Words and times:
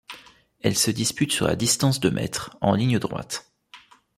Elle 0.61 0.75
se 0.75 0.89
dispute 0.89 1.31
sur 1.31 1.45
la 1.45 1.55
distance 1.55 1.99
de 1.99 2.09
mètres, 2.09 2.57
en 2.61 2.73
ligne 2.73 2.97
droite. 2.97 3.53